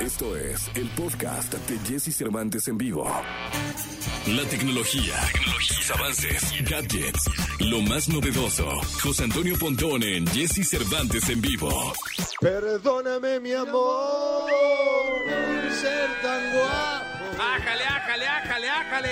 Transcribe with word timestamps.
Esto 0.00 0.36
es 0.36 0.70
el 0.76 0.88
podcast 0.90 1.52
de 1.54 1.78
Jesse 1.86 2.14
Cervantes 2.16 2.66
en 2.68 2.78
vivo. 2.78 3.04
La 4.28 4.42
tecnología, 4.48 5.14
tecnología 5.32 5.74
sus 5.76 5.90
avances, 5.90 6.52
gadgets, 6.68 7.30
lo 7.60 7.80
más 7.82 8.08
novedoso. 8.08 8.68
José 9.02 9.24
Antonio 9.24 9.56
Pontón 9.58 10.02
en 10.02 10.26
Jesse 10.28 10.66
Cervantes 10.68 11.28
en 11.28 11.40
vivo. 11.40 11.92
Perdóname, 12.40 13.40
mi 13.40 13.52
amor, 13.52 14.50
por 15.24 15.72
ser 15.72 16.08
tan 16.22 16.52
guapo. 16.52 17.42
¡Ájale, 17.42 17.84
ájale, 17.84 18.26
ájale, 18.28 18.68
ájale! 18.70 19.10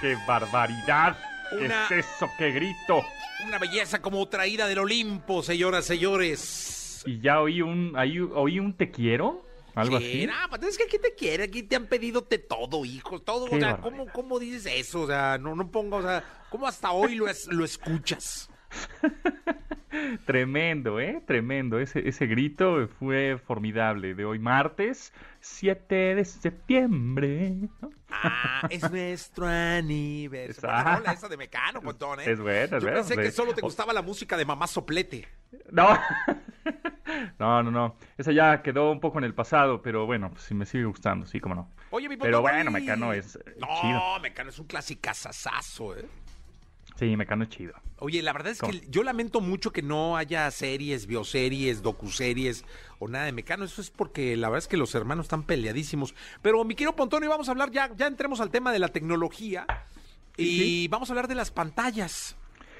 ¡Qué 0.00 0.16
barbaridad! 0.26 1.16
Una- 1.60 1.86
¿Qué 1.88 1.98
es 2.00 2.06
eso? 2.16 2.28
¡Qué 2.38 2.50
grito! 2.50 3.02
Una 3.46 3.58
belleza 3.58 4.00
como 4.00 4.26
traída 4.28 4.66
del 4.66 4.78
Olimpo, 4.78 5.42
señoras, 5.42 5.84
señores. 5.84 7.02
Y 7.06 7.20
ya 7.20 7.40
oí 7.40 7.62
un, 7.62 7.92
ahí 7.96 8.18
oí 8.18 8.58
un 8.58 8.76
te 8.76 8.90
quiero, 8.90 9.45
algo 9.76 9.98
Sí, 10.00 10.24
así. 10.28 10.48
pues 10.50 10.62
es 10.64 10.78
que 10.78 10.84
aquí 10.84 10.98
te 10.98 11.14
quiere, 11.14 11.44
aquí 11.44 11.62
te 11.62 11.76
han 11.76 11.86
pedido 11.86 12.22
de 12.22 12.38
todo, 12.38 12.84
hijos, 12.84 13.24
todo. 13.24 13.46
Qué 13.46 13.56
o 13.56 13.58
sea, 13.60 13.72
barbaridad. 13.74 13.98
¿cómo, 14.04 14.12
¿cómo 14.12 14.38
dices 14.40 14.66
eso? 14.74 15.02
O 15.02 15.06
sea, 15.06 15.38
no, 15.38 15.54
no 15.54 15.70
ponga, 15.70 15.96
o 15.98 16.02
sea, 16.02 16.24
¿cómo 16.50 16.66
hasta 16.66 16.90
hoy 16.90 17.14
lo, 17.14 17.28
es- 17.28 17.46
lo 17.46 17.64
escuchas? 17.64 18.50
Tremendo, 20.26 21.00
¿eh? 21.00 21.22
Tremendo. 21.26 21.78
Ese, 21.78 22.06
ese 22.06 22.26
grito 22.26 22.88
fue 22.98 23.38
formidable. 23.46 24.14
De 24.14 24.24
hoy 24.24 24.38
martes, 24.38 25.12
7 25.40 26.14
de 26.16 26.24
septiembre. 26.24 27.54
¿no? 27.80 27.90
Ah, 28.10 28.66
es 28.68 28.90
nuestro 28.90 29.46
aniversario. 29.46 30.96
Rola 30.98 31.12
esa 31.12 31.28
de 31.28 31.36
Mecano, 31.36 31.80
Pontón, 31.80 32.20
¿eh? 32.20 32.24
Es 32.30 32.40
buena, 32.40 32.64
es 32.64 32.70
Yo 32.70 32.80
buena, 32.80 32.94
pensé 32.96 33.16
que 33.16 33.30
solo 33.30 33.54
te 33.54 33.62
gustaba 33.62 33.92
la 33.92 34.02
música 34.02 34.36
de 34.36 34.44
Mamá 34.44 34.66
Soplete. 34.66 35.26
No. 35.70 35.88
No, 37.38 37.62
no, 37.62 37.70
no. 37.70 37.96
Esa 38.18 38.32
ya 38.32 38.62
quedó 38.62 38.90
un 38.90 39.00
poco 39.00 39.18
en 39.18 39.24
el 39.24 39.34
pasado, 39.34 39.82
pero 39.82 40.06
bueno, 40.06 40.30
pues 40.30 40.42
sí 40.44 40.54
me 40.54 40.66
sigue 40.66 40.84
gustando, 40.84 41.26
sí, 41.26 41.40
como 41.40 41.54
no. 41.54 41.70
Oye, 41.90 42.08
mi 42.08 42.16
Pero 42.16 42.40
bueno, 42.42 42.70
Mecano 42.70 43.12
es, 43.12 43.36
eh, 43.36 43.56
No, 43.58 43.68
chido. 43.80 44.20
Mecano 44.20 44.50
es 44.50 44.58
un 44.58 44.66
clasicazazazo, 44.66 45.96
¿eh? 45.96 46.06
Sí, 46.96 47.16
Mecano 47.16 47.44
es 47.44 47.50
chido. 47.50 47.74
Oye, 47.98 48.22
la 48.22 48.32
verdad 48.32 48.52
es 48.52 48.58
¿Cómo? 48.58 48.72
que 48.72 48.86
yo 48.88 49.02
lamento 49.02 49.40
mucho 49.40 49.70
que 49.72 49.82
no 49.82 50.16
haya 50.16 50.50
series, 50.50 51.06
bioseries, 51.06 51.82
docuseries 51.82 52.64
o 52.98 53.08
nada 53.08 53.26
de 53.26 53.32
Mecano. 53.32 53.64
Eso 53.64 53.80
es 53.80 53.90
porque 53.90 54.36
la 54.36 54.48
verdad 54.48 54.64
es 54.64 54.68
que 54.68 54.76
los 54.76 54.94
hermanos 54.94 55.26
están 55.26 55.42
peleadísimos. 55.42 56.14
Pero 56.42 56.64
mi 56.64 56.74
querido 56.74 56.96
Pontonio, 56.96 57.28
vamos 57.28 57.48
a 57.48 57.52
hablar 57.52 57.70
ya, 57.70 57.90
ya 57.96 58.06
entremos 58.06 58.40
al 58.40 58.50
tema 58.50 58.72
de 58.72 58.78
la 58.78 58.88
tecnología 58.88 59.66
y 60.36 60.44
Sí. 60.58 60.88
vamos 60.90 61.08
a 61.10 61.12
hablar 61.12 61.28
de 61.28 61.34
las 61.34 61.50
pantallas. 61.50 62.36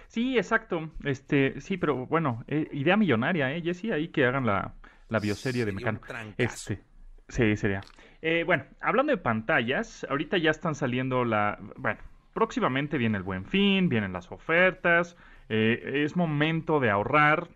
Sí, 0.08 0.36
exacto. 0.36 0.90
Este, 1.04 1.60
sí, 1.60 1.76
pero 1.76 2.06
bueno, 2.06 2.44
eh, 2.48 2.68
idea 2.72 2.96
millonaria, 2.96 3.54
¿eh, 3.54 3.62
Jessy? 3.62 3.90
Ahí 3.92 4.08
que 4.08 4.24
hagan 4.24 4.46
la, 4.46 4.74
la 5.08 5.18
bioserie 5.18 5.64
de 5.64 5.70
un 5.70 5.76
Mecano. 5.76 6.00
trancazo. 6.00 6.34
Este, 6.38 6.80
sí, 7.28 7.56
sería. 7.56 7.80
Eh, 8.22 8.44
bueno, 8.44 8.64
hablando 8.80 9.12
de 9.12 9.18
pantallas, 9.18 10.06
ahorita 10.08 10.38
ya 10.38 10.50
están 10.50 10.74
saliendo 10.74 11.24
la... 11.24 11.58
Bueno, 11.76 12.00
próximamente 12.32 12.98
viene 12.98 13.18
el 13.18 13.22
Buen 13.24 13.44
Fin, 13.44 13.88
vienen 13.88 14.12
las 14.12 14.30
ofertas, 14.32 15.16
eh, 15.48 16.02
es 16.04 16.16
momento 16.16 16.80
de 16.80 16.90
ahorrar 16.90 17.48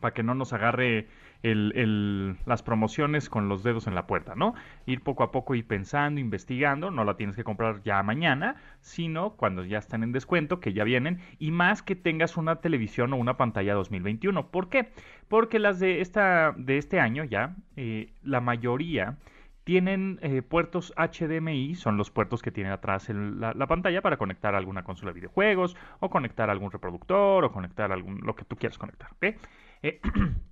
para 0.00 0.14
que 0.14 0.22
no 0.22 0.34
nos 0.34 0.52
agarre 0.52 1.08
el- 1.42 2.36
las 2.46 2.62
promociones 2.62 3.28
con 3.30 3.48
los 3.48 3.62
dedos 3.62 3.86
en 3.86 3.94
la 3.94 4.06
puerta, 4.06 4.34
¿no? 4.34 4.54
Ir 4.86 5.02
poco 5.02 5.22
a 5.22 5.30
poco, 5.32 5.54
ir 5.54 5.66
pensando, 5.66 6.20
investigando, 6.20 6.90
no 6.90 7.04
la 7.04 7.16
tienes 7.16 7.36
que 7.36 7.44
comprar 7.44 7.82
ya 7.82 8.02
mañana, 8.02 8.56
sino 8.80 9.30
cuando 9.36 9.64
ya 9.64 9.78
están 9.78 10.02
en 10.02 10.12
descuento, 10.12 10.60
que 10.60 10.72
ya 10.72 10.84
vienen, 10.84 11.20
y 11.38 11.50
más 11.50 11.82
que 11.82 11.96
tengas 11.96 12.36
una 12.36 12.56
televisión 12.56 13.12
o 13.12 13.16
una 13.16 13.36
pantalla 13.36 13.74
2021. 13.74 14.50
¿Por 14.50 14.68
qué? 14.68 14.90
Porque 15.28 15.58
las 15.58 15.80
de, 15.80 16.00
esta, 16.00 16.54
de 16.56 16.78
este 16.78 17.00
año 17.00 17.24
ya, 17.24 17.56
eh, 17.76 18.12
la 18.22 18.40
mayoría 18.40 19.16
tienen 19.64 20.18
eh, 20.22 20.42
puertos 20.42 20.92
HDMI, 20.96 21.74
son 21.74 21.96
los 21.96 22.10
puertos 22.10 22.42
que 22.42 22.50
tiene 22.50 22.70
atrás 22.70 23.08
el- 23.10 23.38
la, 23.40 23.52
la 23.54 23.66
pantalla 23.66 24.02
para 24.02 24.16
conectar 24.16 24.54
alguna 24.54 24.82
consola 24.84 25.10
de 25.12 25.16
videojuegos, 25.20 25.76
o 26.00 26.10
conectar 26.10 26.50
algún 26.50 26.70
reproductor, 26.70 27.44
o 27.44 27.52
conectar 27.52 27.92
algún, 27.92 28.20
lo 28.24 28.34
que 28.34 28.44
tú 28.44 28.56
quieras 28.56 28.78
conectar, 28.78 29.10
¿ok? 29.12 29.36
Eh, 29.82 30.00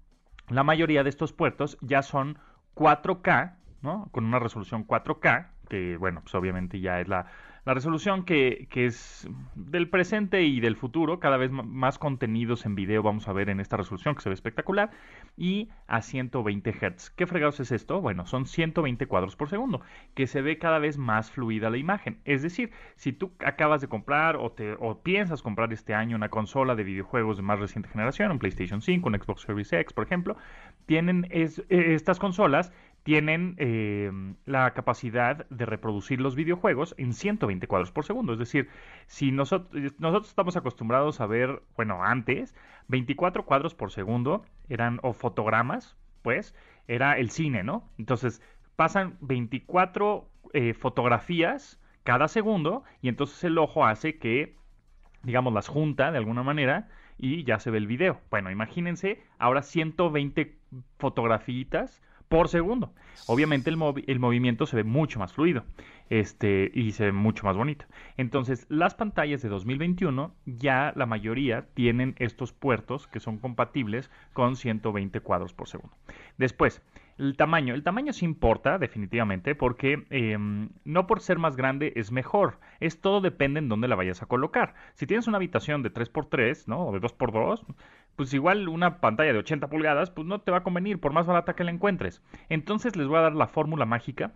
la 0.50 0.62
mayoría 0.62 1.02
de 1.02 1.10
estos 1.10 1.32
puertos 1.32 1.78
ya 1.80 2.02
son 2.02 2.38
4K, 2.74 3.54
¿no? 3.82 4.08
Con 4.12 4.24
una 4.24 4.38
resolución 4.38 4.86
4K, 4.86 5.48
que 5.68 5.96
bueno, 5.96 6.20
pues 6.22 6.34
obviamente 6.34 6.80
ya 6.80 7.00
es 7.00 7.08
la, 7.08 7.26
la 7.68 7.74
resolución 7.74 8.24
que, 8.24 8.66
es 8.74 9.28
del 9.54 9.90
presente 9.90 10.42
y 10.42 10.58
del 10.60 10.74
futuro, 10.74 11.20
cada 11.20 11.36
vez 11.36 11.50
más 11.50 11.98
contenidos 11.98 12.64
en 12.64 12.74
video 12.74 13.02
vamos 13.02 13.28
a 13.28 13.34
ver 13.34 13.50
en 13.50 13.60
esta 13.60 13.76
resolución 13.76 14.14
que 14.14 14.22
se 14.22 14.30
ve 14.30 14.34
espectacular, 14.34 14.90
y 15.36 15.68
a 15.86 16.00
120 16.00 16.72
Hz. 16.72 17.10
¿Qué 17.10 17.26
fregados 17.26 17.60
es 17.60 17.70
esto? 17.70 18.00
Bueno, 18.00 18.24
son 18.24 18.46
120 18.46 19.04
cuadros 19.04 19.36
por 19.36 19.50
segundo, 19.50 19.82
que 20.14 20.26
se 20.26 20.40
ve 20.40 20.56
cada 20.56 20.78
vez 20.78 20.96
más 20.96 21.30
fluida 21.30 21.68
la 21.68 21.76
imagen. 21.76 22.20
Es 22.24 22.40
decir, 22.40 22.70
si 22.96 23.12
tú 23.12 23.32
acabas 23.44 23.82
de 23.82 23.88
comprar 23.88 24.38
o, 24.40 24.54
piensas 25.02 25.42
comprar 25.42 25.70
este 25.70 25.92
año 25.92 26.16
una 26.16 26.30
consola 26.30 26.74
de 26.74 26.84
videojuegos 26.84 27.36
de 27.36 27.42
más 27.42 27.58
reciente 27.58 27.90
generación, 27.90 28.32
un 28.32 28.38
PlayStation 28.38 28.80
5, 28.80 29.06
un 29.06 29.14
Xbox 29.20 29.42
Series 29.42 29.70
X, 29.74 29.92
por 29.92 30.06
ejemplo, 30.06 30.38
tienen 30.86 31.26
eh, 31.28 31.50
estas 31.68 32.18
consolas 32.18 32.72
tienen 33.08 33.54
eh, 33.56 34.12
la 34.44 34.74
capacidad 34.74 35.48
de 35.48 35.64
reproducir 35.64 36.20
los 36.20 36.34
videojuegos 36.34 36.94
en 36.98 37.14
120 37.14 37.66
cuadros 37.66 37.90
por 37.90 38.04
segundo. 38.04 38.34
Es 38.34 38.38
decir, 38.38 38.68
si 39.06 39.32
nosotros, 39.32 39.82
estamos 40.28 40.58
acostumbrados 40.58 41.22
a 41.22 41.26
ver, 41.26 41.62
bueno, 41.74 42.04
antes, 42.04 42.54
24 42.88 43.46
cuadros 43.46 43.74
por 43.74 43.92
segundo 43.92 44.44
eran, 44.68 45.00
o 45.02 45.14
fotogramas, 45.14 45.96
pues, 46.20 46.54
era 46.86 47.16
el 47.16 47.30
cine, 47.30 47.62
¿no? 47.62 47.88
Entonces, 47.96 48.42
pasan 48.76 49.16
24 49.22 50.28
eh, 50.52 50.74
fotografías 50.74 51.80
cada 52.02 52.28
segundo 52.28 52.84
y 53.00 53.08
entonces 53.08 53.42
el 53.42 53.56
ojo 53.56 53.86
hace 53.86 54.18
que 54.18 54.54
digamos, 55.22 55.54
las 55.54 55.68
junta 55.68 56.12
de 56.12 56.18
alguna 56.18 56.42
manera 56.42 56.90
y 57.16 57.42
ya 57.44 57.58
se 57.58 57.70
ve 57.70 57.78
el 57.78 57.86
video. 57.86 58.20
Bueno, 58.30 58.50
imagínense 58.50 59.22
ahora 59.38 59.62
120 59.62 60.58
fotografitas 60.98 62.02
por 62.28 62.48
segundo. 62.48 62.92
Obviamente 63.26 63.68
el, 63.70 63.76
movi- 63.76 64.04
el 64.06 64.18
movimiento 64.20 64.66
se 64.66 64.76
ve 64.76 64.84
mucho 64.84 65.18
más 65.18 65.32
fluido 65.32 65.64
este, 66.08 66.70
y 66.74 66.92
se 66.92 67.06
ve 67.06 67.12
mucho 67.12 67.44
más 67.44 67.56
bonito. 67.56 67.84
Entonces, 68.16 68.66
las 68.68 68.94
pantallas 68.94 69.42
de 69.42 69.48
2021 69.48 70.34
ya 70.46 70.92
la 70.96 71.06
mayoría 71.06 71.66
tienen 71.74 72.14
estos 72.18 72.52
puertos 72.52 73.06
que 73.06 73.20
son 73.20 73.38
compatibles 73.38 74.10
con 74.32 74.56
120 74.56 75.20
cuadros 75.20 75.52
por 75.52 75.68
segundo. 75.68 75.94
Después, 76.38 76.82
el 77.18 77.36
tamaño. 77.36 77.74
El 77.74 77.82
tamaño 77.82 78.12
sí 78.12 78.24
importa, 78.24 78.78
definitivamente, 78.78 79.54
porque 79.56 80.06
em, 80.10 80.68
no 80.84 81.06
por 81.08 81.20
ser 81.20 81.38
más 81.38 81.56
grande 81.56 81.92
es 81.96 82.12
mejor. 82.12 82.60
Es 82.78 83.00
todo 83.00 83.20
depende 83.20 83.58
en 83.58 83.68
dónde 83.68 83.88
la 83.88 83.96
vayas 83.96 84.22
a 84.22 84.26
colocar. 84.26 84.74
Si 84.94 85.06
tienes 85.06 85.26
una 85.26 85.36
habitación 85.38 85.82
de 85.82 85.92
3x3, 85.92 86.68
¿no? 86.68 86.86
O 86.86 86.92
de 86.92 87.00
2x2, 87.00 87.64
pues 88.18 88.34
igual 88.34 88.68
una 88.68 89.00
pantalla 89.00 89.32
de 89.32 89.38
80 89.38 89.68
pulgadas, 89.68 90.10
pues 90.10 90.26
no 90.26 90.40
te 90.40 90.50
va 90.50 90.58
a 90.58 90.62
convenir, 90.64 90.98
por 90.98 91.12
más 91.12 91.28
barata 91.28 91.54
que 91.54 91.62
la 91.62 91.70
encuentres. 91.70 92.20
Entonces 92.48 92.96
les 92.96 93.06
voy 93.06 93.16
a 93.16 93.22
dar 93.22 93.34
la 93.36 93.46
fórmula 93.46 93.86
mágica 93.86 94.32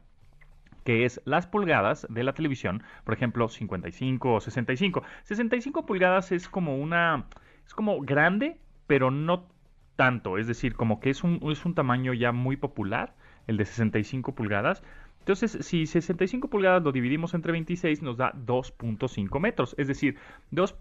que 0.85 1.05
es 1.05 1.21
las 1.25 1.49
pulgadas 1.49 2.07
de 2.09 2.23
la 2.23 2.33
televisión, 2.33 2.85
por 3.05 3.15
ejemplo, 3.15 3.49
55 3.49 4.35
o 4.35 4.41
65. 4.41 5.03
65 5.25 5.85
pulgadas 5.85 6.31
es 6.31 6.49
como 6.49 6.77
una 6.77 7.27
es 7.67 7.75
como 7.75 8.01
grande, 8.01 8.57
pero 8.87 9.11
no 9.11 9.49
tanto, 9.97 10.39
es 10.39 10.47
decir, 10.47 10.75
como 10.75 11.01
que 11.01 11.11
es 11.11 11.25
un 11.25 11.41
es 11.51 11.65
un 11.65 11.75
tamaño 11.75 12.13
ya 12.15 12.31
muy 12.31 12.57
popular, 12.57 13.17
el 13.49 13.57
de 13.57 13.65
65 13.65 14.37
pulgadas. 14.37 14.85
Entonces, 15.23 15.57
si 15.61 15.87
65 15.87 16.49
pulgadas 16.49 16.83
lo 16.83 16.91
dividimos 16.91 17.33
entre 17.35 17.53
26, 17.53 18.03
nos 18.03 18.17
da 18.17 18.33
2.5 18.33 19.39
metros. 19.39 19.73
Es 19.79 19.87
decir, 19.87 20.17
2 20.51 20.75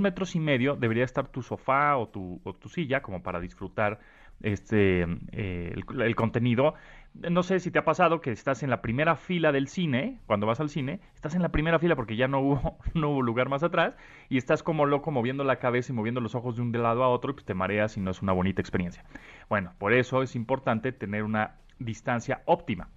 metros 0.00 0.34
y 0.34 0.40
medio 0.40 0.74
debería 0.74 1.04
estar 1.04 1.28
tu 1.28 1.42
sofá 1.42 1.98
o 1.98 2.08
tu, 2.08 2.40
o 2.44 2.54
tu 2.54 2.70
silla 2.70 3.02
como 3.02 3.22
para 3.22 3.40
disfrutar 3.40 4.00
este 4.40 5.02
eh, 5.32 5.74
el, 5.74 6.00
el 6.00 6.16
contenido. 6.16 6.74
No 7.12 7.42
sé 7.42 7.60
si 7.60 7.70
te 7.70 7.78
ha 7.78 7.84
pasado 7.84 8.22
que 8.22 8.30
estás 8.30 8.62
en 8.62 8.70
la 8.70 8.80
primera 8.80 9.16
fila 9.16 9.52
del 9.52 9.68
cine, 9.68 10.18
cuando 10.26 10.46
vas 10.46 10.60
al 10.60 10.70
cine, 10.70 11.00
estás 11.14 11.34
en 11.34 11.42
la 11.42 11.50
primera 11.50 11.78
fila 11.78 11.94
porque 11.94 12.16
ya 12.16 12.26
no 12.26 12.40
hubo, 12.40 12.78
no 12.94 13.10
hubo 13.10 13.20
lugar 13.20 13.50
más 13.50 13.62
atrás 13.62 13.96
y 14.30 14.38
estás 14.38 14.62
como 14.62 14.86
loco 14.86 15.10
moviendo 15.10 15.44
la 15.44 15.56
cabeza 15.56 15.92
y 15.92 15.94
moviendo 15.94 16.22
los 16.22 16.34
ojos 16.34 16.56
de 16.56 16.62
un 16.62 16.72
lado 16.72 17.04
a 17.04 17.08
otro 17.08 17.32
y 17.32 17.34
pues 17.34 17.44
te 17.44 17.52
mareas 17.52 17.98
y 17.98 18.00
no 18.00 18.12
es 18.12 18.22
una 18.22 18.32
bonita 18.32 18.62
experiencia. 18.62 19.04
Bueno, 19.50 19.74
por 19.76 19.92
eso 19.92 20.22
es 20.22 20.34
importante 20.36 20.92
tener 20.92 21.22
una 21.22 21.56
distancia 21.78 22.40
óptima. 22.46 22.88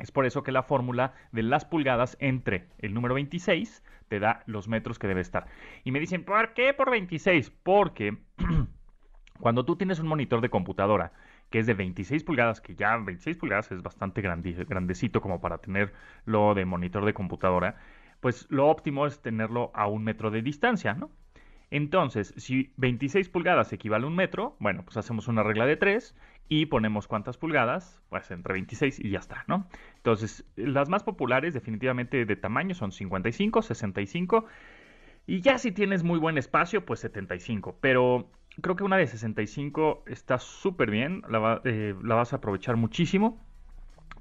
Es 0.00 0.10
por 0.10 0.26
eso 0.26 0.42
que 0.42 0.52
la 0.52 0.62
fórmula 0.62 1.12
de 1.32 1.42
las 1.42 1.64
pulgadas 1.64 2.16
entre 2.20 2.68
el 2.78 2.94
número 2.94 3.14
26 3.14 3.82
te 4.08 4.18
da 4.18 4.42
los 4.46 4.68
metros 4.68 4.98
que 4.98 5.06
debe 5.06 5.20
estar. 5.20 5.46
Y 5.84 5.92
me 5.92 6.00
dicen, 6.00 6.24
¿por 6.24 6.54
qué 6.54 6.74
por 6.74 6.90
26? 6.90 7.50
Porque 7.62 8.18
cuando 9.40 9.64
tú 9.64 9.76
tienes 9.76 10.00
un 10.00 10.08
monitor 10.08 10.40
de 10.40 10.50
computadora 10.50 11.12
que 11.50 11.58
es 11.58 11.66
de 11.66 11.74
26 11.74 12.22
pulgadas, 12.24 12.60
que 12.60 12.76
ya 12.76 12.96
26 12.96 13.36
pulgadas 13.36 13.72
es 13.72 13.82
bastante 13.82 14.22
grandecito 14.22 15.20
como 15.20 15.40
para 15.40 15.58
tenerlo 15.58 16.54
de 16.54 16.64
monitor 16.64 17.04
de 17.04 17.12
computadora, 17.12 17.76
pues 18.20 18.46
lo 18.50 18.68
óptimo 18.68 19.06
es 19.06 19.20
tenerlo 19.20 19.72
a 19.74 19.88
un 19.88 20.04
metro 20.04 20.30
de 20.30 20.42
distancia, 20.42 20.94
¿no? 20.94 21.10
Entonces, 21.70 22.34
si 22.36 22.72
26 22.78 23.28
pulgadas 23.28 23.72
equivale 23.72 24.04
a 24.04 24.08
un 24.08 24.16
metro, 24.16 24.56
bueno, 24.58 24.84
pues 24.84 24.96
hacemos 24.96 25.28
una 25.28 25.42
regla 25.42 25.66
de 25.66 25.76
3 25.76 26.16
y 26.48 26.66
ponemos 26.66 27.06
cuántas 27.06 27.36
pulgadas, 27.36 28.02
pues 28.08 28.30
entre 28.32 28.54
26 28.54 28.98
y 28.98 29.10
ya 29.10 29.20
está, 29.20 29.44
¿no? 29.46 29.68
Entonces, 29.96 30.44
las 30.56 30.88
más 30.88 31.04
populares 31.04 31.54
definitivamente 31.54 32.24
de 32.24 32.36
tamaño 32.36 32.74
son 32.74 32.90
55, 32.90 33.62
65 33.62 34.46
y 35.26 35.42
ya 35.42 35.58
si 35.58 35.70
tienes 35.70 36.02
muy 36.02 36.18
buen 36.18 36.38
espacio, 36.38 36.84
pues 36.84 37.00
75, 37.00 37.76
pero 37.80 38.28
creo 38.60 38.74
que 38.74 38.82
una 38.82 38.96
de 38.96 39.06
65 39.06 40.02
está 40.06 40.38
súper 40.38 40.90
bien, 40.90 41.22
la, 41.28 41.60
eh, 41.64 41.94
la 42.02 42.16
vas 42.16 42.32
a 42.32 42.36
aprovechar 42.36 42.76
muchísimo. 42.76 43.40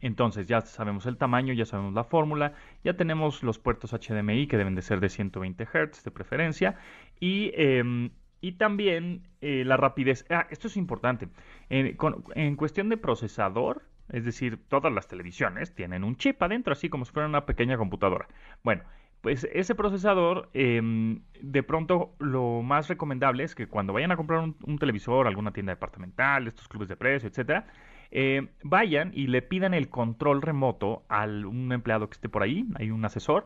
Entonces 0.02 0.48
ya 0.48 0.62
sabemos 0.62 1.06
el 1.08 1.18
tamaño, 1.18 1.54
ya 1.54 1.66
sabemos 1.66 1.94
la 1.94 2.04
fórmula, 2.04 2.54
ya 2.84 2.96
tenemos 2.96 3.44
los 3.44 3.60
puertos 3.60 3.92
HDMI 3.92 4.48
que 4.48 4.58
deben 4.58 4.76
de 4.76 4.82
ser 4.82 5.00
de 5.00 5.10
120 5.10 5.66
Hz 5.66 6.04
de 6.04 6.12
preferencia 6.12 6.78
y, 7.20 7.52
em, 7.56 8.12
y 8.42 8.54
también 8.54 9.28
eh, 9.42 9.64
la 9.66 9.78
rapidez. 9.78 10.26
Ah, 10.30 10.48
esto 10.50 10.68
es 10.68 10.78
importante. 10.78 11.28
En, 11.70 11.98
en, 12.36 12.56
cuestión 12.56 12.90
de 12.90 12.98
procesador, 12.98 13.84
es 14.10 14.26
decir, 14.26 14.60
todas 14.68 14.92
las 14.94 15.08
televisiones 15.08 15.74
tienen 15.76 16.04
un 16.04 16.16
chip 16.16 16.42
adentro, 16.42 16.74
así 16.74 16.90
como 16.90 17.06
si 17.06 17.12
fuera 17.12 17.28
una 17.28 17.46
pequeña 17.46 17.78
computadora. 17.78 18.28
Bueno, 18.64 18.84
pues 19.22 19.48
ese 19.52 19.76
procesador, 19.76 20.50
em, 20.54 21.22
de 21.42 21.64
pronto 21.64 22.16
lo 22.20 22.62
más 22.62 22.88
recomendable 22.88 23.44
es 23.44 23.54
que 23.54 23.68
cuando 23.68 23.92
vayan 23.94 24.12
a 24.12 24.18
comprar 24.18 24.40
un, 24.40 24.80
televisor, 24.80 25.28
alguna 25.28 25.52
tienda 25.52 25.74
departamental, 25.74 26.48
estos 26.48 26.68
clubes 26.70 26.88
de 26.88 26.96
precio, 26.96 27.28
etcétera, 27.28 27.68
eh, 28.12 28.48
vayan 28.64 29.12
y 29.14 29.28
le 29.28 29.42
pidan 29.42 29.74
el 29.74 29.90
control 29.90 30.42
remoto 30.42 31.04
a 31.10 31.26
un 31.26 31.72
empleado 31.74 32.10
que 32.10 32.14
esté 32.14 32.30
por 32.30 32.44
ahí, 32.44 32.66
hay 32.76 32.92
un 32.92 33.04
asesor. 33.04 33.46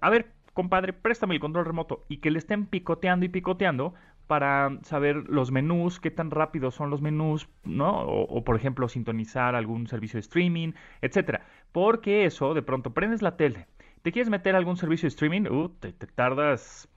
A 0.00 0.10
ver, 0.10 0.32
compadre, 0.52 0.92
préstame 0.92 1.34
el 1.34 1.40
control 1.40 1.64
remoto 1.64 2.04
y 2.08 2.18
que 2.18 2.30
le 2.30 2.38
estén 2.38 2.66
picoteando 2.66 3.26
y 3.26 3.28
picoteando 3.28 3.94
para 4.26 4.78
saber 4.82 5.16
los 5.28 5.50
menús, 5.50 6.00
qué 6.00 6.10
tan 6.10 6.30
rápidos 6.30 6.74
son 6.74 6.90
los 6.90 7.02
menús, 7.02 7.48
¿no? 7.64 8.00
O, 8.00 8.44
por 8.44 8.56
ejemplo, 8.56 8.88
sintonizar 8.88 9.54
algún 9.54 9.88
servicio 9.88 10.16
de 10.16 10.22
streaming, 10.22 10.72
etcétera. 11.02 11.44
Porque 11.72 12.24
eso, 12.24 12.54
de 12.54 12.62
pronto 12.62 12.94
prendes 12.94 13.20
la 13.20 13.36
tele 13.36 13.66
¿Te 14.02 14.10
quieres 14.10 14.30
meter 14.30 14.56
a 14.56 14.58
algún 14.58 14.76
servicio 14.76 15.06
de 15.06 15.10
streaming? 15.10 15.42
Uh, 15.42 15.68
te, 15.68 15.92
tardas 15.92 16.88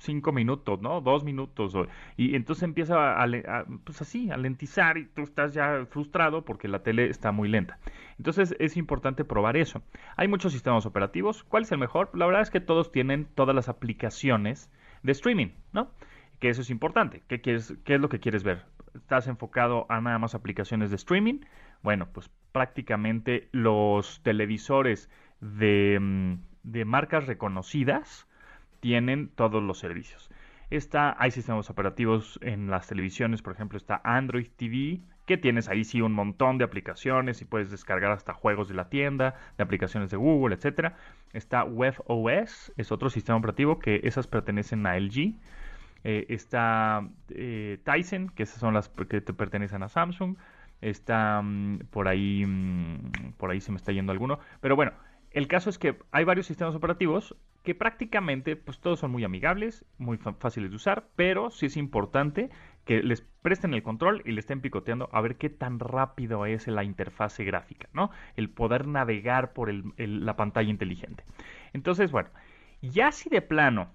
cinco 0.00 0.32
minutos, 0.32 0.80
¿no? 0.80 1.00
Dos 1.00 1.24
minutos. 1.24 1.74
y 2.16 2.34
entonces 2.34 2.64
empieza 2.64 3.22
a, 3.22 3.64
pues 3.84 4.02
así, 4.02 4.30
a 4.30 4.36
lentizar 4.36 4.98
y 4.98 5.06
tú 5.06 5.22
estás 5.22 5.54
ya 5.54 5.86
frustrado 5.88 6.44
porque 6.44 6.68
la 6.68 6.82
tele 6.82 7.08
está 7.08 7.32
muy 7.32 7.48
lenta. 7.48 7.78
Entonces 8.18 8.54
es 8.58 8.76
importante 8.76 9.24
probar 9.24 9.56
eso. 9.56 9.82
Hay 10.16 10.28
muchos 10.28 10.52
sistemas 10.52 10.86
operativos. 10.86 11.44
¿Cuál 11.44 11.62
es 11.62 11.72
el 11.72 11.78
mejor? 11.78 12.10
La 12.14 12.26
verdad 12.26 12.42
es 12.42 12.50
que 12.50 12.60
todos 12.60 12.92
tienen 12.92 13.26
todas 13.34 13.54
las 13.54 13.68
aplicaciones 13.68 14.70
de 15.02 15.12
streaming, 15.12 15.48
¿no? 15.72 15.90
Que 16.38 16.48
eso 16.48 16.62
es 16.62 16.70
importante. 16.70 17.22
¿Qué, 17.28 17.40
quieres, 17.40 17.74
qué 17.84 17.94
es 17.94 18.00
lo 18.00 18.08
que 18.08 18.20
quieres 18.20 18.42
ver? 18.42 18.64
¿Estás 18.94 19.28
enfocado 19.28 19.86
a 19.88 20.00
nada 20.00 20.18
más 20.18 20.34
aplicaciones 20.34 20.90
de 20.90 20.96
streaming? 20.96 21.40
Bueno, 21.82 22.08
pues 22.12 22.30
prácticamente 22.52 23.48
los 23.52 24.22
televisores 24.22 25.08
Mm, 25.40 26.34
de, 26.62 26.84
marcas 26.84 27.26
reconocidas 27.26 28.28
tienen 28.80 29.28
todos 29.28 29.62
los 29.62 29.78
servicios. 29.78 30.30
Está, 30.70 31.16
hay 31.18 31.32
sistemas 31.32 31.68
operativos 31.68 32.38
en 32.42 32.70
las 32.70 32.86
televisiones, 32.86 33.42
por 33.42 33.52
ejemplo, 33.52 33.76
está 33.76 34.00
Android 34.04 34.46
TV, 34.56 35.00
que 35.26 35.36
tienes 35.36 35.68
ahí 35.68 35.84
sí 35.84 36.00
un 36.00 36.12
montón 36.12 36.58
de 36.58 36.64
aplicaciones 36.64 37.42
y 37.42 37.44
puedes 37.44 37.70
descargar 37.70 38.12
hasta 38.12 38.34
juegos 38.34 38.68
de 38.68 38.74
la 38.74 38.88
tienda, 38.88 39.34
de 39.56 39.64
aplicaciones 39.64 40.10
de 40.10 40.16
Google, 40.16 40.54
etcétera. 40.54 40.96
Está 41.32 41.64
WebOS, 41.64 42.72
es 42.76 42.92
otro 42.92 43.10
sistema 43.10 43.38
operativo 43.38 43.78
que 43.78 44.00
esas 44.04 44.26
pertenecen 44.26 44.86
a 44.86 44.96
LG. 44.96 45.34
Eh, 46.02 46.26
está 46.28 47.08
eh, 47.28 47.78
Tyson, 47.84 48.30
que 48.30 48.44
esas 48.44 48.58
son 48.58 48.74
las 48.74 48.88
que 48.88 49.20
te 49.20 49.32
pertenecen 49.32 49.82
a 49.82 49.88
Samsung. 49.88 50.36
Está 50.80 51.42
mm, 51.42 51.80
por 51.90 52.08
ahí, 52.08 52.44
mm, 52.46 53.34
por 53.36 53.50
ahí 53.50 53.60
se 53.60 53.70
me 53.72 53.76
está 53.76 53.92
yendo 53.92 54.12
alguno. 54.12 54.38
Pero 54.60 54.76
bueno, 54.76 54.92
el 55.30 55.46
caso 55.46 55.70
es 55.70 55.78
que 55.78 55.96
hay 56.10 56.24
varios 56.24 56.46
sistemas 56.46 56.74
operativos 56.74 57.36
que 57.62 57.74
prácticamente 57.74 58.56
pues 58.56 58.80
todos 58.80 59.00
son 59.00 59.10
muy 59.10 59.24
amigables, 59.24 59.84
muy 59.98 60.18
fáciles 60.18 60.70
de 60.70 60.76
usar, 60.76 61.08
pero 61.16 61.50
sí 61.50 61.66
es 61.66 61.76
importante 61.76 62.50
que 62.84 63.02
les 63.02 63.20
presten 63.20 63.74
el 63.74 63.82
control 63.82 64.22
y 64.24 64.32
le 64.32 64.40
estén 64.40 64.60
picoteando 64.60 65.08
a 65.12 65.20
ver 65.20 65.36
qué 65.36 65.50
tan 65.50 65.78
rápido 65.78 66.46
es 66.46 66.66
la 66.66 66.84
interfase 66.84 67.44
gráfica, 67.44 67.88
¿no? 67.92 68.10
El 68.36 68.48
poder 68.48 68.86
navegar 68.86 69.52
por 69.52 69.72
la 69.72 70.36
pantalla 70.36 70.70
inteligente. 70.70 71.24
Entonces, 71.72 72.10
bueno, 72.10 72.30
ya 72.80 73.12
si 73.12 73.28
de 73.28 73.42
plano 73.42 73.90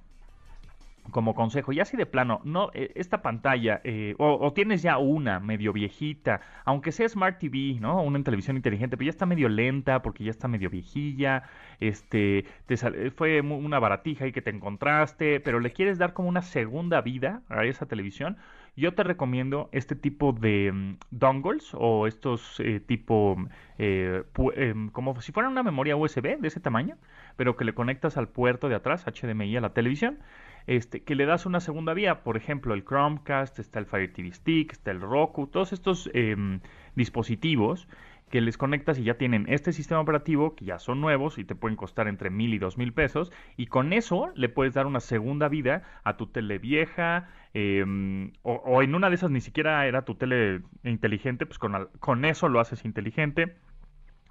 como 1.11 1.35
consejo, 1.35 1.71
ya 1.71 1.85
si 1.85 1.97
de 1.97 2.05
plano, 2.05 2.41
no, 2.43 2.69
eh, 2.73 2.91
esta 2.95 3.21
pantalla, 3.21 3.81
eh, 3.83 4.15
o, 4.17 4.51
tienes 4.53 4.81
ya 4.81 4.97
una 4.97 5.39
medio 5.39 5.73
viejita, 5.73 6.41
aunque 6.65 6.91
sea 6.91 7.07
Smart 7.07 7.39
TV, 7.39 7.79
¿no? 7.79 8.01
Una 8.01 8.21
televisión 8.23 8.57
inteligente, 8.57 8.97
pero 8.97 9.05
ya 9.05 9.11
está 9.11 9.25
medio 9.25 9.49
lenta 9.49 10.01
porque 10.01 10.23
ya 10.23 10.31
está 10.31 10.47
medio 10.47 10.69
viejilla, 10.69 11.43
este, 11.79 12.45
te 12.65 12.77
fue 13.11 13.41
una 13.41 13.79
baratija 13.79 14.27
y 14.27 14.31
que 14.31 14.41
te 14.41 14.49
encontraste, 14.49 15.39
pero 15.39 15.59
le 15.59 15.71
quieres 15.71 15.97
dar 15.97 16.13
como 16.13 16.29
una 16.29 16.41
segunda 16.41 17.01
vida 17.01 17.41
a 17.49 17.65
esa 17.65 17.85
televisión, 17.85 18.37
yo 18.75 18.93
te 18.93 19.03
recomiendo 19.03 19.69
este 19.71 19.95
tipo 19.95 20.33
de 20.33 20.71
mm, 20.71 20.97
dongles 21.11 21.71
o 21.73 22.07
estos 22.07 22.59
eh, 22.59 22.79
tipo, 22.79 23.37
em, 23.77 24.89
como 24.89 25.19
si 25.21 25.31
fuera 25.31 25.49
una 25.49 25.63
memoria 25.63 25.95
USB 25.95 26.39
de 26.39 26.47
ese 26.47 26.59
tamaño, 26.59 26.97
pero 27.37 27.55
que 27.55 27.65
le 27.65 27.73
conectas 27.73 28.17
al 28.17 28.27
puerto 28.27 28.69
de 28.69 28.75
atrás, 28.75 29.05
HDMI 29.05 29.57
a 29.57 29.61
la 29.61 29.73
televisión. 29.73 30.19
Este, 30.67 31.03
que 31.03 31.13
le 31.13 31.27
das 31.27 31.45
una 31.45 31.59
segunda 31.59 31.93
vía, 31.93 32.23
por 32.23 32.37
ejemplo, 32.37 32.73
el 32.73 32.83
Chromecast, 32.83 33.59
está 33.59 33.77
el 33.77 33.85
Fire 33.85 34.11
TV 34.11 34.31
Stick, 34.31 34.71
está 34.71 34.89
el 34.89 34.99
Roku, 34.99 35.45
todos 35.45 35.73
estos 35.73 36.09
em, 36.13 36.59
dispositivos 36.95 37.87
que 38.29 38.41
les 38.41 38.57
conectas 38.57 38.97
y 38.99 39.03
ya 39.03 39.15
tienen 39.15 39.45
este 39.47 39.71
sistema 39.71 40.01
operativo, 40.01 40.55
que 40.55 40.65
ya 40.65 40.79
son 40.79 40.99
nuevos 41.01 41.37
y 41.37 41.45
te 41.45 41.55
pueden 41.55 41.75
costar 41.75 42.07
entre 42.07 42.29
mil 42.29 42.53
y 42.53 42.57
dos 42.57 42.77
mil 42.77 42.93
pesos, 42.93 43.31
y 43.55 43.67
con 43.67 43.93
eso 43.93 44.31
le 44.35 44.49
puedes 44.49 44.73
dar 44.73 44.87
una 44.87 44.99
segunda 44.99 45.47
vida 45.47 45.83
a 46.03 46.17
tu 46.17 46.27
tele 46.27 46.57
vieja, 46.57 47.29
em, 47.53 48.31
o, 48.41 48.81
en 48.81 48.95
una 48.95 49.09
de 49.09 49.15
esas 49.15 49.31
ni 49.31 49.41
siquiera 49.41 49.85
era 49.87 50.03
tu 50.03 50.15
tele 50.15 50.61
inteligente, 50.83 51.45
pues 51.45 51.59
con, 51.59 51.89
con 51.99 52.25
eso 52.25 52.49
lo 52.49 52.59
haces 52.59 52.85
inteligente. 52.85 53.55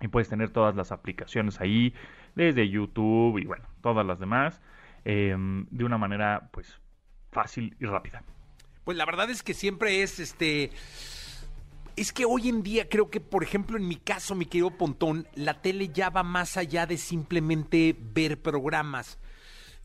Y 0.00 0.08
puedes 0.08 0.28
tener 0.28 0.50
todas 0.50 0.74
las 0.74 0.90
aplicaciones 0.90 1.60
ahí, 1.60 1.94
desde 2.34 2.68
YouTube 2.68 3.38
y 3.38 3.46
bueno, 3.46 3.64
todas 3.80 4.04
las 4.04 4.18
demás. 4.18 4.60
Em, 5.04 5.66
de 5.70 5.84
una 5.84 5.98
manera 5.98 6.48
pues 6.50 6.80
fácil 7.30 7.76
y 7.78 7.84
rápida. 7.84 8.22
Pues 8.84 8.96
la 8.96 9.04
verdad 9.04 9.28
es 9.30 9.42
que 9.42 9.54
siempre 9.54 10.02
es 10.02 10.18
este... 10.18 10.70
Es 11.96 12.12
que 12.12 12.24
hoy 12.24 12.48
en 12.48 12.62
día 12.62 12.88
creo 12.88 13.08
que, 13.08 13.20
por 13.20 13.44
ejemplo, 13.44 13.76
en 13.76 13.86
mi 13.86 13.96
caso, 13.96 14.34
mi 14.34 14.46
querido 14.46 14.76
Pontón, 14.76 15.28
la 15.34 15.62
tele 15.62 15.90
ya 15.92 16.10
va 16.10 16.22
más 16.24 16.56
allá 16.56 16.86
de 16.86 16.98
simplemente 16.98 17.96
ver 17.98 18.40
programas. 18.40 19.18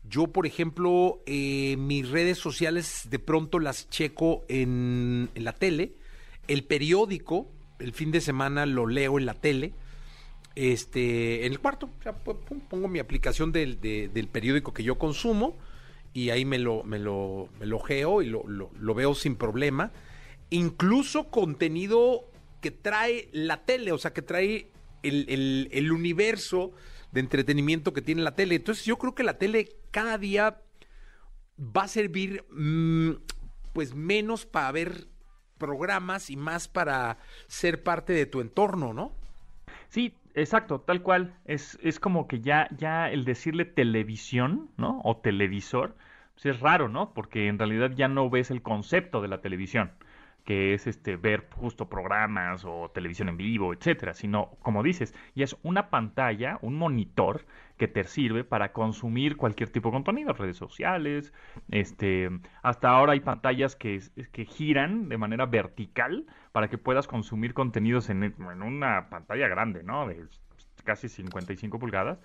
Yo, 0.08 0.26
por 0.26 0.46
ejemplo, 0.46 1.22
eh, 1.26 1.76
mis 1.78 2.08
redes 2.08 2.38
sociales 2.38 3.06
de 3.10 3.18
pronto 3.18 3.60
las 3.60 3.88
checo 3.90 4.44
en, 4.48 5.30
la 5.34 5.52
tele. 5.52 5.94
El 6.48 6.64
periódico, 6.64 7.48
el 7.78 7.92
fin 7.92 8.10
de 8.10 8.20
semana 8.20 8.66
lo 8.66 8.86
leo 8.86 9.18
en 9.18 9.26
la 9.26 9.34
tele 9.34 9.72
este, 10.56 11.46
en 11.46 11.52
el 11.52 11.60
cuarto. 11.60 11.90
pongo 12.68 12.88
mi 12.88 12.98
aplicación 12.98 13.52
del, 13.52 13.78
periódico 14.32 14.72
que 14.72 14.82
yo 14.82 14.98
consumo 14.98 15.56
y 16.12 16.30
ahí 16.30 16.44
me 16.44 16.58
lo, 16.58 16.82
me 16.82 16.98
lo, 16.98 17.48
geo 17.86 18.22
y 18.22 18.26
lo, 18.26 18.94
veo 18.94 19.14
sin 19.14 19.36
problema. 19.36 19.92
Incluso 20.50 21.30
contenido 21.30 22.24
que 22.60 22.70
trae 22.70 23.28
la 23.32 23.64
tele, 23.64 23.92
o 23.92 23.98
sea, 23.98 24.12
que 24.12 24.22
trae 24.22 24.70
el, 25.02 25.68
el, 25.72 25.92
universo 25.92 26.72
de 27.12 27.20
entretenimiento 27.20 27.92
que 27.92 28.02
tiene 28.02 28.22
la 28.22 28.34
tele. 28.34 28.56
Entonces 28.56 28.84
yo 28.84 28.98
creo 28.98 29.14
que 29.14 29.22
la 29.22 29.38
tele 29.38 29.68
cada 29.90 30.18
día 30.18 30.60
va 31.58 31.84
a 31.84 31.88
servir 31.88 32.44
mm, 32.50 33.12
pues 33.72 33.94
menos 33.94 34.44
para 34.44 34.72
ver 34.72 35.06
programas 35.58 36.30
y 36.30 36.36
más 36.36 36.68
para 36.68 37.18
ser 37.46 37.82
parte 37.82 38.12
de 38.12 38.26
tu 38.26 38.40
entorno, 38.40 38.92
¿no? 38.92 39.12
Sí, 39.88 40.14
Exacto, 40.34 40.80
tal 40.80 41.02
cual. 41.02 41.34
Es, 41.44 41.78
es 41.82 41.98
como 41.98 42.28
que 42.28 42.40
ya, 42.40 42.68
ya 42.76 43.10
el 43.10 43.24
decirle 43.24 43.64
televisión, 43.64 44.70
¿no? 44.76 45.00
O 45.04 45.16
televisor, 45.16 45.96
pues 46.34 46.46
es 46.46 46.60
raro, 46.60 46.88
¿no? 46.88 47.12
Porque 47.12 47.48
en 47.48 47.58
realidad 47.58 47.90
ya 47.94 48.08
no 48.08 48.30
ves 48.30 48.50
el 48.50 48.62
concepto 48.62 49.20
de 49.22 49.28
la 49.28 49.40
televisión, 49.40 49.92
que 50.44 50.74
es 50.74 50.86
este 50.86 51.16
ver 51.16 51.48
justo 51.54 51.88
programas 51.88 52.64
o 52.64 52.90
televisión 52.90 53.28
en 53.28 53.36
vivo, 53.36 53.72
etcétera, 53.72 54.14
sino, 54.14 54.50
como 54.62 54.82
dices, 54.82 55.14
ya 55.34 55.44
es 55.44 55.56
una 55.62 55.90
pantalla, 55.90 56.58
un 56.62 56.76
monitor 56.76 57.44
que 57.76 57.88
te 57.88 58.04
sirve 58.04 58.44
para 58.44 58.72
consumir 58.72 59.36
cualquier 59.36 59.70
tipo 59.70 59.88
de 59.88 59.94
contenido, 59.94 60.32
redes 60.32 60.56
sociales, 60.56 61.32
este, 61.70 62.30
hasta 62.62 62.90
ahora 62.90 63.12
hay 63.12 63.20
pantallas 63.20 63.76
que, 63.76 64.00
que 64.32 64.44
giran 64.44 65.08
de 65.08 65.18
manera 65.18 65.46
vertical 65.46 66.26
para 66.52 66.68
que 66.68 66.78
puedas 66.78 67.06
consumir 67.06 67.54
contenidos 67.54 68.10
en, 68.10 68.22
en 68.22 68.62
una 68.62 69.08
pantalla 69.08 69.48
grande, 69.48 69.82
¿no? 69.82 70.06
De 70.06 70.26
casi 70.84 71.08
55 71.08 71.78
pulgadas, 71.78 72.18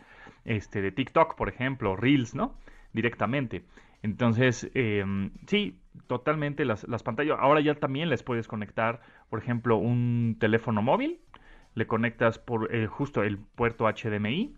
este, 0.43 0.81
de 0.81 0.91
TikTok, 0.91 1.35
por 1.35 1.49
ejemplo, 1.49 1.95
Reels, 1.95 2.35
¿no? 2.35 2.57
Directamente. 2.93 3.63
Entonces, 4.05 4.69
em, 4.75 5.31
sí, 5.47 5.79
totalmente 6.05 6.63
las, 6.63 6.87
las 6.87 7.01
pantallas. 7.01 7.37
Ahora 7.39 7.59
ya 7.59 7.73
también 7.73 8.07
les 8.09 8.21
puedes 8.21 8.47
conectar, 8.47 9.01
por 9.31 9.39
ejemplo, 9.39 9.77
un 9.77 10.37
teléfono 10.39 10.83
móvil, 10.83 11.19
le 11.73 11.87
conectas 11.87 12.37
por 12.37 12.73
eh, 12.73 12.85
justo 12.85 13.23
el 13.23 13.39
puerto 13.39 13.85
HDMI 13.85 14.53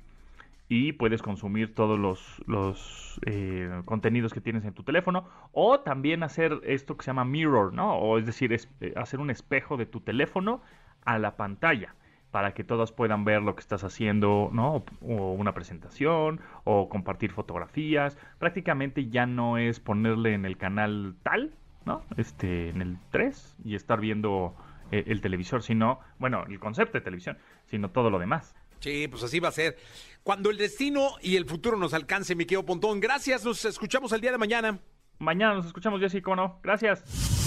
y 0.67 0.91
puedes 0.91 1.21
consumir 1.21 1.73
todos 1.73 1.97
los, 1.97 2.43
los 2.45 3.21
eh, 3.25 3.83
contenidos 3.85 4.33
que 4.33 4.41
tienes 4.41 4.65
en 4.65 4.73
tu 4.73 4.83
teléfono 4.83 5.29
o 5.53 5.79
también 5.79 6.23
hacer 6.23 6.59
esto 6.63 6.97
que 6.97 7.05
se 7.05 7.11
llama 7.11 7.23
mirror, 7.23 7.71
¿no? 7.73 7.95
O 7.95 8.17
es 8.17 8.25
decir, 8.25 8.51
eh, 8.51 8.93
hacer 8.97 9.21
un 9.21 9.29
espejo 9.29 9.77
de 9.77 9.85
tu 9.85 10.01
teléfono 10.01 10.61
a 11.05 11.19
la 11.19 11.37
pantalla 11.37 11.95
para 12.31 12.53
que 12.53 12.63
todos 12.63 12.91
puedan 12.91 13.25
ver 13.25 13.41
lo 13.41 13.55
que 13.55 13.61
estás 13.61 13.83
haciendo, 13.83 14.49
¿no? 14.51 14.83
O 15.01 15.33
una 15.33 15.53
presentación, 15.53 16.41
o 16.63 16.89
compartir 16.89 17.31
fotografías. 17.31 18.17
Prácticamente 18.37 19.09
ya 19.09 19.25
no 19.25 19.57
es 19.57 19.79
ponerle 19.79 20.33
en 20.33 20.45
el 20.45 20.57
canal 20.57 21.15
tal, 21.23 21.53
¿no? 21.85 22.03
Este, 22.17 22.69
en 22.69 22.81
el 22.81 22.97
3 23.11 23.57
y 23.63 23.75
estar 23.75 23.99
viendo 23.99 24.55
eh, 24.91 25.05
el 25.07 25.21
televisor, 25.21 25.63
sino, 25.63 25.99
bueno, 26.19 26.43
el 26.47 26.59
concepto 26.59 26.97
de 26.97 27.01
televisión, 27.01 27.37
sino 27.65 27.89
todo 27.89 28.09
lo 28.09 28.19
demás. 28.19 28.55
Sí, 28.79 29.07
pues 29.07 29.23
así 29.23 29.39
va 29.39 29.49
a 29.49 29.53
ser. 29.53 29.77
Cuando 30.23 30.49
el 30.49 30.57
destino 30.57 31.15
y 31.21 31.35
el 31.35 31.45
futuro 31.45 31.77
nos 31.77 31.93
alcance, 31.93 32.35
mi 32.35 32.45
querido 32.45 32.65
Pontón. 32.65 32.99
Gracias, 32.99 33.43
nos 33.43 33.63
escuchamos 33.65 34.11
el 34.11 34.21
día 34.21 34.31
de 34.31 34.37
mañana. 34.37 34.79
Mañana 35.19 35.55
nos 35.55 35.65
escuchamos, 35.65 35.99
Jessy, 35.99 36.21
¿cómo 36.21 36.35
no? 36.35 36.59
Gracias. 36.61 37.46